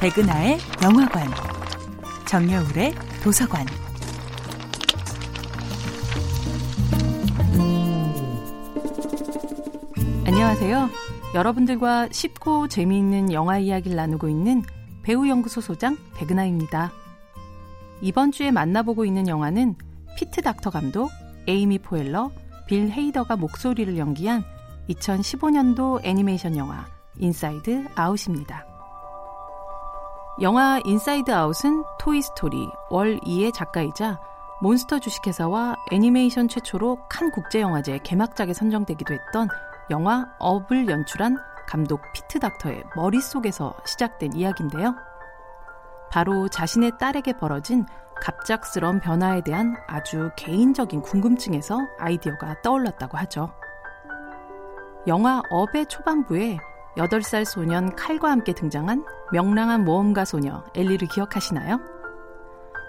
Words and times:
백은하의 0.00 0.56
영화관, 0.82 1.28
정여울의 2.26 2.94
도서관. 3.22 3.66
안녕하세요. 10.24 10.88
여러분들과 11.34 12.08
쉽고 12.10 12.68
재미있는 12.68 13.30
영화 13.34 13.58
이야기를 13.58 13.94
나누고 13.94 14.30
있는 14.30 14.62
배우연구소 15.02 15.60
소장 15.60 15.98
백은하입니다. 16.14 16.92
이번 18.00 18.32
주에 18.32 18.50
만나보고 18.50 19.04
있는 19.04 19.28
영화는 19.28 19.74
피트 20.16 20.40
닥터 20.40 20.70
감독, 20.70 21.10
에이미 21.46 21.78
포엘러, 21.78 22.30
빌 22.66 22.90
헤이더가 22.90 23.36
목소리를 23.36 23.98
연기한 23.98 24.44
2015년도 24.88 26.00
애니메이션 26.04 26.56
영화 26.56 26.86
인사이드 27.18 27.84
아웃입니다. 27.94 28.69
영화 30.42 30.80
인사이드 30.86 31.30
아웃은 31.30 31.84
토이스토리 31.98 32.70
월-E의 32.88 33.52
작가이자 33.52 34.18
몬스터 34.62 34.98
주식회사와 34.98 35.76
애니메이션 35.92 36.48
최초로 36.48 36.98
칸 37.10 37.30
국제영화제 37.30 37.98
개막작에 38.02 38.54
선정되기도 38.54 39.12
했던 39.12 39.48
영화 39.90 40.26
업을 40.38 40.88
연출한 40.88 41.36
감독 41.66 42.00
피트 42.14 42.38
닥터의 42.38 42.84
머릿속에서 42.96 43.74
시작된 43.84 44.32
이야기인데요. 44.34 44.94
바로 46.10 46.48
자신의 46.48 46.92
딸에게 46.98 47.34
벌어진 47.34 47.84
갑작스런 48.22 49.00
변화에 49.00 49.42
대한 49.42 49.76
아주 49.86 50.30
개인적인 50.36 51.02
궁금증에서 51.02 51.80
아이디어가 51.98 52.62
떠올랐다고 52.62 53.18
하죠. 53.18 53.52
영화 55.06 55.42
업의 55.50 55.84
초반부에 55.86 56.58
8살 56.96 57.44
소년 57.44 57.94
칼과 57.94 58.30
함께 58.30 58.52
등장한 58.52 59.04
명랑한 59.32 59.84
모험가 59.84 60.24
소녀 60.24 60.64
엘리를 60.74 61.08
기억하시나요? 61.08 61.80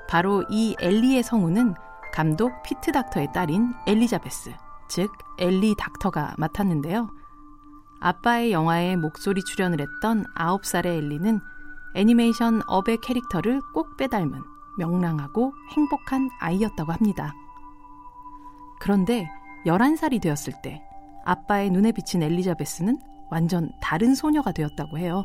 바로 0.10 0.44
이 0.50 0.76
엘리의 0.80 1.24
성우는 1.24 1.76
감독 2.12 2.64
피트 2.64 2.92
닥터의 2.92 3.32
딸인 3.34 3.74
엘리자베스, 3.88 4.52
즉 4.90 5.12
엘리 5.38 5.76
닥터가 5.78 6.36
맡았는데요. 6.38 7.10
아빠의 8.02 8.52
영화에 8.52 8.96
목소리 8.98 9.42
출연을 9.44 9.80
했던 9.80 10.26
9살의 10.36 10.88
엘리는 10.88 11.40
애니메이션 11.94 12.62
업의 12.68 12.98
캐릭터를 13.02 13.62
꼭 13.74 13.96
빼닮은 13.98 14.42
명랑하고 14.80 15.54
행복한 15.76 16.30
아이였다고 16.40 16.92
합니다. 16.92 17.34
그런데 18.80 19.30
11살이 19.66 20.20
되었을 20.22 20.54
때 20.64 20.82
아빠의 21.24 21.70
눈에 21.70 21.92
비친 21.92 22.24
엘리자베스는 22.24 22.98
완전 23.32 23.72
다른 23.82 24.14
소녀가 24.14 24.52
되었다고 24.52 25.00
해요. 25.00 25.24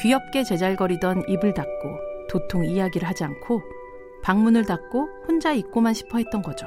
귀엽게 0.00 0.42
제잘거리던 0.42 1.24
입을 1.28 1.54
닫고 1.54 1.98
도통 2.28 2.64
이야기를 2.64 3.06
하지 3.06 3.24
않고 3.24 3.62
방문을 4.22 4.64
닫고 4.64 5.08
혼자 5.28 5.52
있고만 5.52 5.94
싶어 5.94 6.18
했던 6.18 6.42
거죠. 6.42 6.66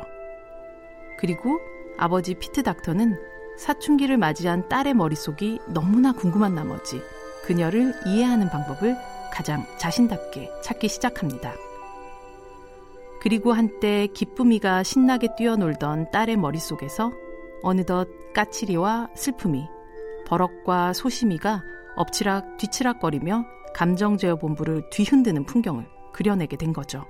그리고 1.17 1.59
아버지 1.97 2.33
피트 2.35 2.63
닥터는 2.63 3.19
사춘기를 3.57 4.17
맞이한 4.17 4.69
딸의 4.69 4.93
머릿속이 4.93 5.59
너무나 5.73 6.13
궁금한 6.13 6.55
나머지 6.55 7.01
그녀를 7.43 7.93
이해하는 8.05 8.49
방법을 8.49 8.95
가장 9.33 9.65
자신답게 9.77 10.49
찾기 10.63 10.87
시작합니다. 10.87 11.53
그리고 13.21 13.51
한때 13.51 14.07
기쁨이가 14.07 14.83
신나게 14.83 15.35
뛰어놀던 15.35 16.11
딸의 16.11 16.37
머릿속에서 16.37 17.11
어느덧 17.61 18.07
까칠이와 18.33 19.09
슬픔이 19.15 19.67
버럭과 20.29 20.93
소심이가 20.93 21.63
엎치락 21.95 22.57
뒤치락거리며 22.57 23.45
감정제어 23.73 24.35
본부를 24.35 24.89
뒤흔드는 24.91 25.45
풍경을 25.45 25.89
그려내게 26.13 26.55
된 26.55 26.71
거죠. 26.71 27.05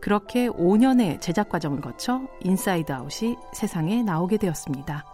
그렇게 0.00 0.48
5년의 0.48 1.20
제작 1.20 1.48
과정을 1.48 1.80
거쳐 1.80 2.22
인사이드 2.40 2.92
아웃이 2.92 3.36
세상에 3.52 4.02
나오게 4.02 4.36
되었습니다. 4.36 5.04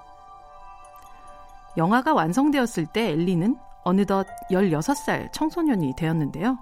영화가 1.76 2.14
완성되었을 2.14 2.86
때 2.86 3.10
엘리는 3.10 3.56
어느덧 3.84 4.26
16살 4.50 5.32
청소년이 5.32 5.94
되었는데요. 5.96 6.58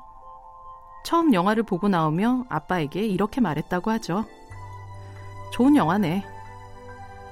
처음 1.04 1.32
영화를 1.32 1.62
보고 1.62 1.88
나오며 1.88 2.44
아빠에게 2.48 3.06
이렇게 3.06 3.40
말했다고 3.40 3.90
하죠. 3.92 4.24
좋은 5.52 5.76
영화네. 5.76 6.24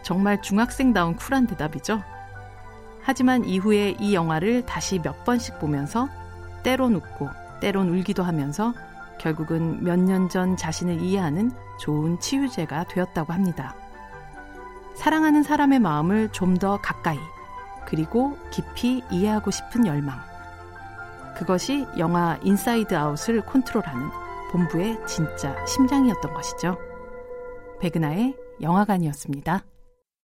정말 0.03 0.41
중학생다운 0.43 1.17
쿨한 1.17 1.47
대답이죠. 1.47 2.03
하지만 3.05 3.45
이후에 3.45 3.97
이 4.01 4.15
영화를 4.15 4.65
다시 4.67 4.99
몇 5.01 5.25
번씩 5.25 5.59
보면서 5.61 6.09
때론 6.63 6.95
웃고 6.97 7.29
때론 7.61 7.91
울기도 7.91 8.23
하면서 8.23 8.73
결국은 9.19 9.85
몇 9.85 9.99
년 9.99 10.29
전 10.29 10.57
자신을 10.57 11.01
이해하는 11.01 11.53
좋은 11.79 12.19
치유제가 12.19 12.85
되었다고 12.85 13.33
합니다. 13.33 13.75
사랑하는 14.97 15.43
사람의 15.43 15.81
마음을 15.81 16.31
좀 16.33 16.57
더 16.59 16.81
가까이 16.81 17.19
그리고 17.87 18.37
깊이 18.51 19.03
이해하고 19.11 19.51
싶은 19.51 19.87
열망. 19.87 20.19
그것이 21.37 21.87
영화 21.99 22.39
인사이드 22.43 22.95
아웃을 22.97 23.43
컨트롤하는 23.45 24.09
본부의 24.53 24.99
진짜 25.07 25.55
심장이었던 25.67 26.33
것이죠. 26.33 26.79
백은하의 27.81 28.37
영화관이었습니다. 28.63 29.65